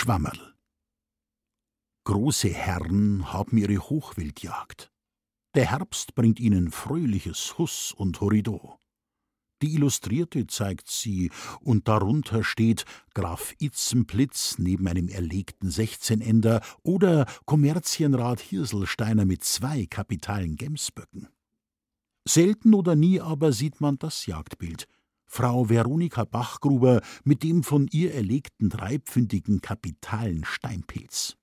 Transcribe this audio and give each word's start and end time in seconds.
Schwammerl. 0.00 0.54
Große 2.04 2.50
Herren 2.50 3.32
haben 3.32 3.58
ihre 3.58 3.78
Hochwildjagd. 3.78 4.92
Der 5.56 5.72
Herbst 5.72 6.14
bringt 6.14 6.38
ihnen 6.38 6.70
fröhliches 6.70 7.58
Huss 7.58 7.90
und 7.90 8.20
Horridor. 8.20 8.78
Die 9.60 9.74
Illustrierte 9.74 10.46
zeigt 10.46 10.86
sie, 10.88 11.32
und 11.58 11.88
darunter 11.88 12.44
steht 12.44 12.84
Graf 13.12 13.56
Itzenplitz 13.58 14.58
neben 14.58 14.86
einem 14.86 15.08
erlegten 15.08 15.68
Sechzehnender 15.68 16.60
oder 16.84 17.26
Kommerzienrat 17.44 18.38
Hirselsteiner 18.38 19.24
mit 19.24 19.42
zwei 19.42 19.86
kapitalen 19.86 20.54
Gemsböcken. 20.54 21.26
Selten 22.24 22.72
oder 22.72 22.94
nie 22.94 23.20
aber 23.20 23.50
sieht 23.50 23.80
man 23.80 23.98
das 23.98 24.26
Jagdbild. 24.26 24.86
Frau 25.28 25.68
Veronika 25.68 26.24
Bachgruber 26.24 27.00
mit 27.22 27.44
dem 27.44 27.62
von 27.62 27.86
ihr 27.92 28.14
erlegten 28.14 28.70
dreipfündigen 28.70 29.60
kapitalen 29.60 30.44
Steinpilz. 30.44 31.36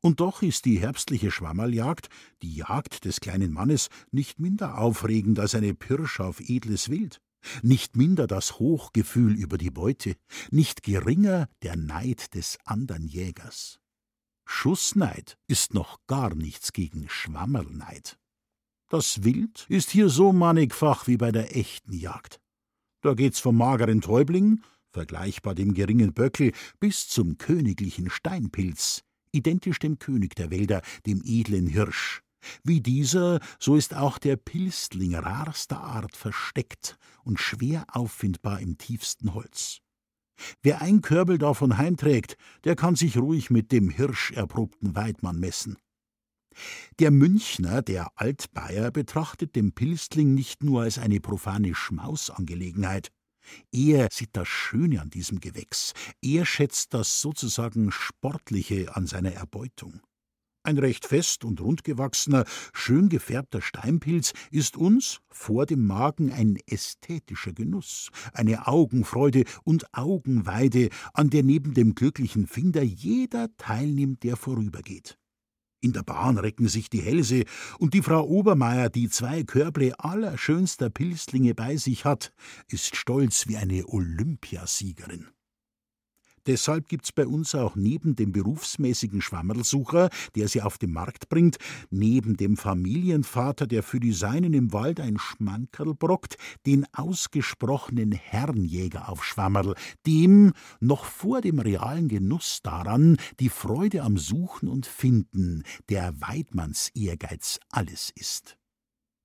Und 0.00 0.20
doch 0.20 0.40
ist 0.40 0.64
die 0.64 0.78
herbstliche 0.78 1.30
Schwammerljagd, 1.30 2.08
die 2.40 2.54
Jagd 2.54 3.04
des 3.04 3.20
kleinen 3.20 3.52
Mannes, 3.52 3.88
nicht 4.10 4.38
minder 4.38 4.78
aufregend 4.78 5.38
als 5.38 5.54
eine 5.54 5.74
Pirsch 5.74 6.20
auf 6.20 6.40
edles 6.40 6.88
Wild 6.88 7.20
nicht 7.62 7.96
minder 7.96 8.26
das 8.26 8.58
Hochgefühl 8.58 9.34
über 9.36 9.58
die 9.58 9.70
Beute, 9.70 10.16
nicht 10.50 10.82
geringer 10.82 11.48
der 11.62 11.76
Neid 11.76 12.34
des 12.34 12.58
andern 12.64 13.06
Jägers. 13.06 13.78
Schussneid 14.44 15.36
ist 15.48 15.74
noch 15.74 15.98
gar 16.06 16.34
nichts 16.34 16.72
gegen 16.72 17.08
Schwammerlneid. 17.08 18.18
Das 18.88 19.24
Wild 19.24 19.66
ist 19.68 19.90
hier 19.90 20.08
so 20.08 20.32
mannigfach 20.32 21.06
wie 21.08 21.16
bei 21.16 21.32
der 21.32 21.56
echten 21.56 21.92
Jagd. 21.92 22.40
Da 23.06 23.14
geht's 23.14 23.38
vom 23.38 23.56
mageren 23.56 24.00
Täubling, 24.00 24.64
vergleichbar 24.90 25.54
dem 25.54 25.74
geringen 25.74 26.12
Böckel, 26.12 26.50
bis 26.80 27.06
zum 27.06 27.38
königlichen 27.38 28.10
Steinpilz, 28.10 29.04
identisch 29.30 29.78
dem 29.78 30.00
König 30.00 30.34
der 30.34 30.50
Wälder, 30.50 30.82
dem 31.06 31.22
edlen 31.24 31.68
Hirsch, 31.68 32.22
wie 32.64 32.80
dieser, 32.80 33.38
so 33.60 33.76
ist 33.76 33.94
auch 33.94 34.18
der 34.18 34.34
Pilstling 34.34 35.14
rarster 35.14 35.80
Art 35.80 36.16
versteckt 36.16 36.98
und 37.22 37.38
schwer 37.38 37.84
auffindbar 37.92 38.58
im 38.58 38.76
tiefsten 38.76 39.34
Holz. 39.34 39.78
Wer 40.64 40.82
ein 40.82 41.00
Körbel 41.00 41.38
davon 41.38 41.78
heimträgt, 41.78 42.36
der 42.64 42.74
kann 42.74 42.96
sich 42.96 43.16
ruhig 43.18 43.50
mit 43.50 43.70
dem 43.70 43.88
hirscherprobten 43.88 44.96
Weidmann 44.96 45.38
messen. 45.38 45.76
Der 46.98 47.10
Münchner, 47.10 47.82
der 47.82 48.10
Altbayer, 48.16 48.90
betrachtet 48.90 49.56
den 49.56 49.72
Pilstling 49.72 50.34
nicht 50.34 50.62
nur 50.62 50.82
als 50.82 50.98
eine 50.98 51.20
profane 51.20 51.74
Schmausangelegenheit. 51.74 53.10
Er 53.72 54.08
sieht 54.10 54.30
das 54.32 54.48
Schöne 54.48 55.00
an 55.00 55.10
diesem 55.10 55.40
Gewächs, 55.40 55.92
er 56.20 56.44
schätzt 56.44 56.94
das 56.94 57.20
sozusagen 57.20 57.92
Sportliche 57.92 58.96
an 58.96 59.06
seiner 59.06 59.32
Erbeutung. 59.32 60.00
Ein 60.66 60.78
recht 60.78 61.06
fest 61.06 61.44
und 61.44 61.60
rundgewachsener, 61.60 62.44
schön 62.72 63.08
gefärbter 63.08 63.62
Steinpilz 63.62 64.32
ist 64.50 64.76
uns 64.76 65.20
vor 65.28 65.64
dem 65.64 65.86
Magen 65.86 66.32
ein 66.32 66.58
ästhetischer 66.66 67.52
Genuss, 67.52 68.10
eine 68.32 68.66
Augenfreude 68.66 69.44
und 69.62 69.86
Augenweide, 69.94 70.88
an 71.14 71.30
der 71.30 71.44
neben 71.44 71.72
dem 71.72 71.94
glücklichen 71.94 72.48
Finder 72.48 72.82
jeder 72.82 73.48
teilnimmt, 73.58 74.24
der 74.24 74.36
vorübergeht. 74.36 75.16
In 75.86 75.92
der 75.92 76.02
Bahn 76.02 76.36
recken 76.36 76.66
sich 76.66 76.90
die 76.90 77.00
Hälse, 77.00 77.44
und 77.78 77.94
die 77.94 78.02
Frau 78.02 78.26
Obermeier, 78.26 78.90
die 78.90 79.08
zwei 79.08 79.44
Körble 79.44 79.94
allerschönster 80.00 80.90
Pilzlinge 80.90 81.54
bei 81.54 81.76
sich 81.76 82.04
hat, 82.04 82.32
ist 82.66 82.96
stolz 82.96 83.46
wie 83.46 83.56
eine 83.56 83.86
Olympiasiegerin. 83.86 85.28
Deshalb 86.46 86.88
gibt's 86.88 87.12
bei 87.12 87.26
uns 87.26 87.54
auch 87.54 87.76
neben 87.76 88.16
dem 88.16 88.32
berufsmäßigen 88.32 89.20
Schwammerlsucher, 89.20 90.10
der 90.34 90.48
sie 90.48 90.62
auf 90.62 90.78
den 90.78 90.92
Markt 90.92 91.28
bringt, 91.28 91.56
neben 91.90 92.36
dem 92.36 92.56
Familienvater, 92.56 93.66
der 93.66 93.82
für 93.82 94.00
die 94.00 94.12
Seinen 94.12 94.54
im 94.54 94.72
Wald 94.72 95.00
ein 95.00 95.18
Schmankerl 95.18 95.94
brockt, 95.94 96.36
den 96.66 96.86
ausgesprochenen 96.92 98.12
Herrenjäger 98.12 99.08
auf 99.08 99.24
Schwammerl, 99.24 99.74
dem 100.06 100.52
noch 100.80 101.04
vor 101.04 101.40
dem 101.40 101.58
realen 101.58 102.08
Genuss 102.08 102.60
daran 102.62 103.16
die 103.40 103.48
Freude 103.48 104.02
am 104.02 104.18
Suchen 104.18 104.68
und 104.68 104.86
Finden, 104.86 105.62
der 105.88 106.20
Weidmanns 106.20 106.90
Ehrgeiz 106.94 107.58
alles 107.70 108.12
ist 108.14 108.56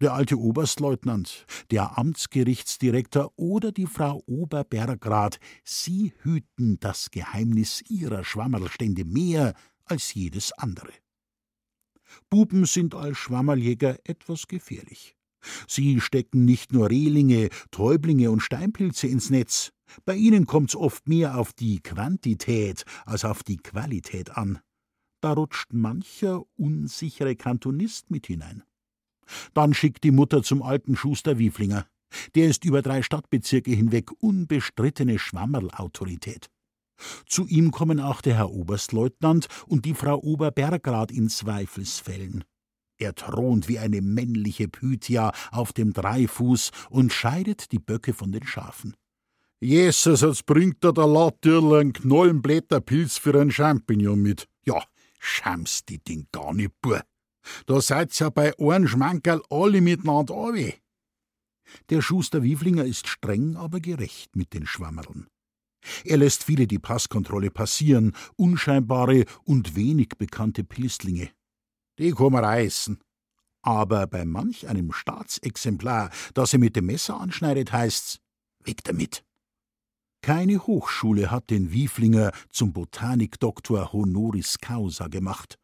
der 0.00 0.12
alte 0.12 0.38
Oberstleutnant, 0.38 1.46
der 1.70 1.98
Amtsgerichtsdirektor 1.98 3.32
oder 3.36 3.72
die 3.72 3.86
Frau 3.86 4.22
Oberbergrat, 4.26 5.38
sie 5.64 6.12
hüten 6.22 6.78
das 6.80 7.10
Geheimnis 7.10 7.82
ihrer 7.88 8.24
Schwammerlstände 8.24 9.04
mehr 9.04 9.54
als 9.84 10.14
jedes 10.14 10.52
andere. 10.52 10.92
Buben 12.30 12.66
sind 12.66 12.94
als 12.94 13.18
Schwammerljäger 13.18 13.98
etwas 14.04 14.46
gefährlich. 14.48 15.16
Sie 15.68 16.00
stecken 16.00 16.44
nicht 16.44 16.72
nur 16.72 16.90
Rehlinge, 16.90 17.50
Täublinge 17.70 18.30
und 18.30 18.40
Steinpilze 18.40 19.06
ins 19.06 19.30
Netz. 19.30 19.70
Bei 20.04 20.14
ihnen 20.14 20.46
kommt's 20.46 20.74
oft 20.74 21.08
mehr 21.08 21.38
auf 21.38 21.52
die 21.52 21.80
Quantität 21.80 22.84
als 23.04 23.24
auf 23.24 23.44
die 23.44 23.58
Qualität 23.58 24.36
an. 24.36 24.58
Da 25.20 25.32
rutscht 25.32 25.72
mancher 25.72 26.42
unsichere 26.56 27.36
Kantonist 27.36 28.10
mit 28.10 28.26
hinein. 28.26 28.64
Dann 29.54 29.74
schickt 29.74 30.04
die 30.04 30.10
Mutter 30.10 30.42
zum 30.42 30.62
alten 30.62 30.96
Schuster 30.96 31.38
Wieflinger. 31.38 31.86
Der 32.34 32.46
ist 32.46 32.64
über 32.64 32.82
drei 32.82 33.02
Stadtbezirke 33.02 33.72
hinweg 33.72 34.10
unbestrittene 34.20 35.18
Schwammerlautorität. 35.18 36.48
Zu 37.26 37.46
ihm 37.46 37.72
kommen 37.72 38.00
auch 38.00 38.20
der 38.20 38.36
Herr 38.36 38.50
Oberstleutnant 38.50 39.48
und 39.66 39.84
die 39.84 39.94
Frau 39.94 40.18
Oberbergrad 40.18 41.10
in 41.10 41.28
Zweifelsfällen. 41.28 42.44
Er 42.98 43.14
thront 43.14 43.68
wie 43.68 43.78
eine 43.78 44.00
männliche 44.00 44.68
Pythia 44.68 45.32
auf 45.50 45.72
dem 45.72 45.92
Dreifuß 45.92 46.70
und 46.88 47.12
scheidet 47.12 47.72
die 47.72 47.78
Böcke 47.78 48.14
von 48.14 48.32
den 48.32 48.46
Schafen. 48.46 48.96
Jesus, 49.60 50.22
jetzt 50.22 50.46
bringt 50.46 50.84
er 50.84 50.92
der 50.92 51.06
Latürl 51.06 51.80
einen 51.80 51.92
Knollenblätterpilz 51.92 53.18
für 53.18 53.38
einen 53.38 53.50
Champignon 53.50 54.20
mit. 54.20 54.48
Ja, 54.64 54.82
schams 55.18 55.84
die 55.84 55.98
Ding 55.98 56.26
gar 56.32 56.54
nicht, 56.54 56.72
Bur. 56.80 57.02
Da 57.66 57.80
seid's 57.80 58.18
ja 58.18 58.30
bei 58.30 58.52
einem 58.58 58.88
Schmankerl 58.88 59.42
alle 59.50 59.80
miteinander 59.80 60.34
awe. 60.34 60.74
Der 61.90 62.02
Schuster 62.02 62.42
Wieflinger 62.42 62.84
ist 62.84 63.08
streng, 63.08 63.56
aber 63.56 63.80
gerecht 63.80 64.36
mit 64.36 64.54
den 64.54 64.66
Schwammerln. 64.66 65.26
Er 66.04 66.16
lässt 66.16 66.44
viele 66.44 66.66
die 66.66 66.78
Passkontrolle 66.78 67.50
passieren, 67.50 68.12
unscheinbare 68.36 69.24
und 69.44 69.76
wenig 69.76 70.10
bekannte 70.18 70.64
Pilstlinge. 70.64 71.30
Die 71.98 72.12
kann 72.12 72.34
reißen. 72.34 72.98
Aber 73.62 74.06
bei 74.06 74.24
manch 74.24 74.68
einem 74.68 74.92
Staatsexemplar, 74.92 76.10
das 76.34 76.52
er 76.52 76.58
mit 76.58 76.76
dem 76.76 76.86
Messer 76.86 77.20
anschneidet, 77.20 77.72
heißt's, 77.72 78.20
weg 78.64 78.84
damit. 78.84 79.24
Keine 80.22 80.66
Hochschule 80.66 81.30
hat 81.30 81.50
den 81.50 81.72
Wieflinger 81.72 82.32
zum 82.50 82.72
Botanikdoktor 82.72 83.92
honoris 83.92 84.58
causa 84.60 85.08
gemacht. 85.08 85.58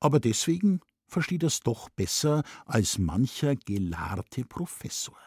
Aber 0.00 0.20
deswegen 0.20 0.80
versteht 1.12 1.42
es 1.42 1.60
doch 1.60 1.88
besser 1.90 2.42
als 2.64 2.98
mancher 2.98 3.54
gelahrte 3.54 4.44
Professor. 4.44 5.18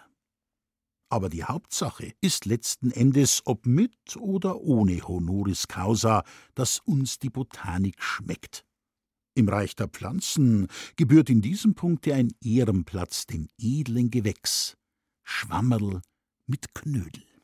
Aber 1.09 1.29
die 1.29 1.43
Hauptsache 1.43 2.13
ist 2.19 2.45
letzten 2.45 2.91
Endes, 2.91 3.43
ob 3.45 3.65
mit 3.65 4.17
oder 4.17 4.59
ohne 4.61 5.07
Honoris 5.07 5.67
Causa, 5.67 6.23
dass 6.55 6.79
uns 6.79 7.19
die 7.19 7.29
Botanik 7.29 8.01
schmeckt. 8.01 8.65
Im 9.35 9.47
Reich 9.47 9.75
der 9.75 9.87
Pflanzen 9.87 10.67
gebührt 10.95 11.29
in 11.29 11.41
diesem 11.41 11.75
Punkte 11.75 12.15
ein 12.15 12.33
Ehrenplatz 12.41 13.27
dem 13.27 13.47
edlen 13.59 14.09
Gewächs, 14.09 14.77
Schwammerl 15.23 16.01
mit 16.47 16.73
Knödel. 16.73 17.34